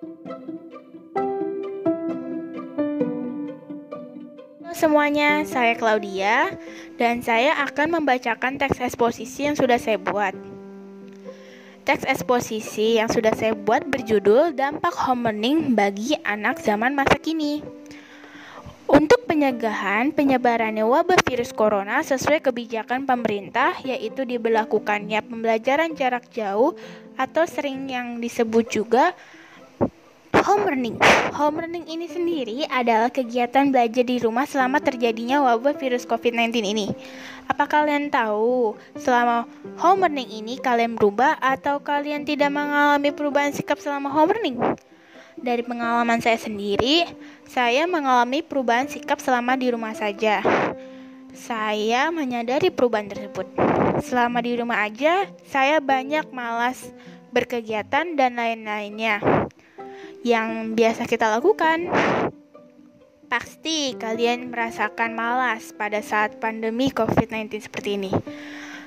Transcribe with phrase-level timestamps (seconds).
[0.00, 0.16] Halo
[4.72, 6.56] semuanya, saya Claudia
[6.96, 10.32] dan saya akan membacakan teks eksposisi yang sudah saya buat.
[11.84, 17.60] Teks eksposisi yang sudah saya buat berjudul Dampak Home Learning bagi anak zaman masa kini.
[18.88, 26.72] Untuk pencegahan penyebarannya wabah virus corona sesuai kebijakan pemerintah yaitu diberlakukannya pembelajaran jarak jauh
[27.20, 29.12] atau sering yang disebut juga
[30.40, 30.96] home learning.
[31.36, 36.86] Home learning ini sendiri adalah kegiatan belajar di rumah selama terjadinya wabah virus COVID-19 ini.
[37.44, 39.44] Apa kalian tahu selama
[39.76, 44.56] home learning ini kalian berubah atau kalian tidak mengalami perubahan sikap selama home learning?
[45.40, 47.08] Dari pengalaman saya sendiri,
[47.48, 50.44] saya mengalami perubahan sikap selama di rumah saja.
[51.32, 53.48] Saya menyadari perubahan tersebut.
[54.04, 56.92] Selama di rumah aja, saya banyak malas
[57.32, 59.22] berkegiatan dan lain-lainnya.
[60.20, 61.88] Yang biasa kita lakukan,
[63.32, 68.12] pasti kalian merasakan malas pada saat pandemi COVID-19 seperti ini.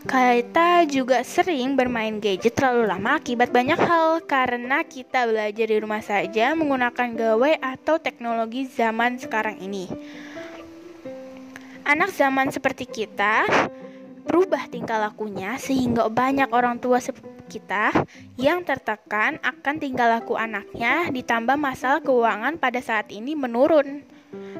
[0.00, 6.00] Kita juga sering bermain gadget terlalu lama akibat banyak hal karena kita belajar di rumah
[6.00, 9.86] saja menggunakan gawai atau teknologi zaman sekarang ini.
[11.84, 13.44] Anak zaman seperti kita
[14.24, 16.98] berubah tingkah lakunya sehingga banyak orang tua
[17.50, 17.90] kita
[18.38, 24.06] yang tertekan akan tingkah laku anaknya ditambah masalah keuangan pada saat ini menurun.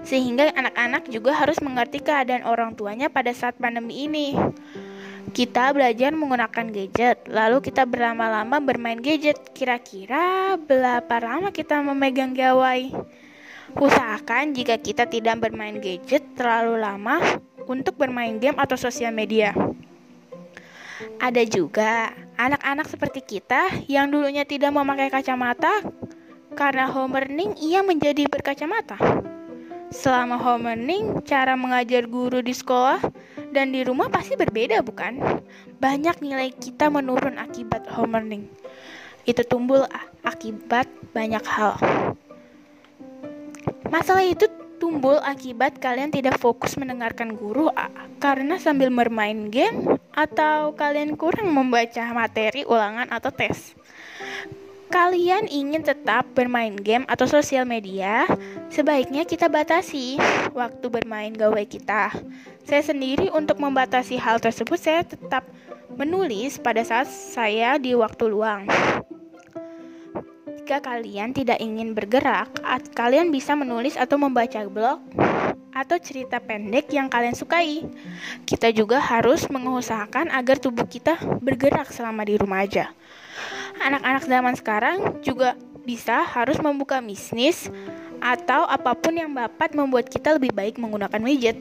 [0.00, 4.32] Sehingga anak-anak juga harus mengerti keadaan orang tuanya pada saat pandemi ini.
[5.28, 9.36] Kita belajar menggunakan gadget, lalu kita berlama-lama bermain gadget.
[9.52, 12.88] Kira-kira berapa lama kita memegang gawai?
[13.76, 17.20] Usahakan jika kita tidak bermain gadget terlalu lama
[17.68, 19.52] untuk bermain game atau sosial media.
[21.22, 25.82] Ada juga anak-anak seperti kita yang dulunya tidak memakai kacamata
[26.58, 28.98] karena home learning ia menjadi berkacamata.
[29.88, 33.00] Selama home learning, cara mengajar guru di sekolah
[33.54, 35.16] dan di rumah pasti berbeda, bukan?
[35.80, 38.44] Banyak nilai kita menurun akibat home learning.
[39.24, 39.86] Itu tumbuh
[40.26, 41.80] akibat banyak hal.
[43.88, 44.44] Masalah itu
[44.78, 47.68] tumbuh akibat kalian tidak fokus mendengarkan guru
[48.22, 53.74] karena sambil bermain game atau kalian kurang membaca materi ulangan atau tes
[54.88, 58.24] kalian ingin tetap bermain game atau sosial media,
[58.72, 60.16] sebaiknya kita batasi
[60.56, 62.08] waktu bermain gawai kita.
[62.64, 65.44] Saya sendiri untuk membatasi hal tersebut saya tetap
[65.92, 68.64] menulis pada saat saya di waktu luang.
[70.68, 72.60] Jika kalian tidak ingin bergerak,
[72.92, 75.00] kalian bisa menulis atau membaca blog
[75.72, 77.88] atau cerita pendek yang kalian sukai.
[78.44, 82.92] Kita juga harus mengusahakan agar tubuh kita bergerak selama di rumah aja
[83.78, 85.54] anak-anak zaman sekarang juga
[85.86, 87.70] bisa harus membuka bisnis
[88.18, 91.56] atau apa pun yang dapat membuat kita lebih baik menggunakan widget.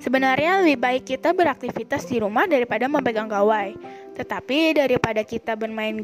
[0.00, 3.74] Sebenarnya lebih baik kita beraktivitas di rumah daripada memegang gawai.
[4.16, 6.00] Tetapi daripada kita bermain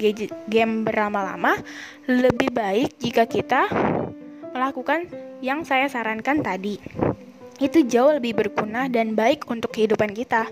[0.46, 1.56] game berlama-lama,
[2.04, 3.72] lebih baik jika kita
[4.52, 5.08] melakukan
[5.40, 6.76] yang saya sarankan tadi.
[7.56, 10.46] Itu jauh lebih berguna dan baik untuk kehidupan kita.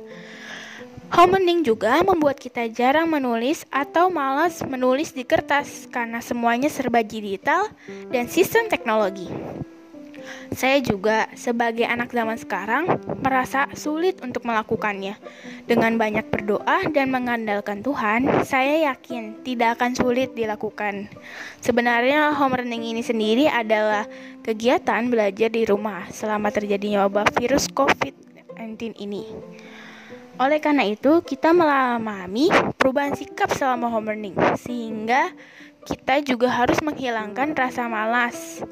[1.10, 7.66] Homening juga membuat kita jarang menulis atau malas menulis di kertas karena semuanya serba digital
[8.14, 9.26] dan sistem teknologi.
[10.50, 12.84] Saya juga sebagai anak zaman sekarang
[13.22, 15.14] merasa sulit untuk melakukannya.
[15.64, 21.06] Dengan banyak berdoa dan mengandalkan Tuhan, saya yakin tidak akan sulit dilakukan.
[21.62, 24.10] Sebenarnya home learning ini sendiri adalah
[24.42, 29.30] kegiatan belajar di rumah selama terjadinya wabah virus COVID-19 ini.
[30.40, 32.48] Oleh karena itu, kita mengalami
[32.80, 35.30] perubahan sikap selama home learning, sehingga
[35.84, 38.64] kita juga harus menghilangkan rasa malas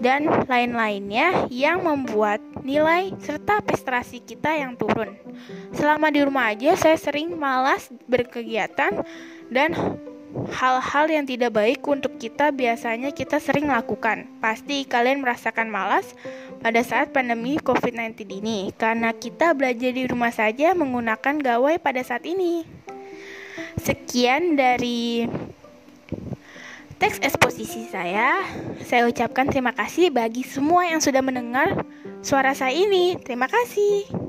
[0.00, 5.14] dan lain-lainnya yang membuat nilai serta prestasi kita yang turun.
[5.76, 9.04] Selama di rumah aja, saya sering malas berkegiatan
[9.52, 9.76] dan
[10.50, 14.26] hal-hal yang tidak baik untuk kita biasanya kita sering lakukan.
[14.40, 16.16] Pasti kalian merasakan malas
[16.64, 22.24] pada saat pandemi COVID-19 ini karena kita belajar di rumah saja menggunakan gawai pada saat
[22.24, 22.64] ini.
[23.80, 25.26] Sekian dari
[27.00, 28.44] teks eksposisi saya.
[28.84, 31.88] Saya ucapkan terima kasih bagi semua yang sudah mendengar
[32.20, 33.16] suara saya ini.
[33.16, 34.19] Terima kasih.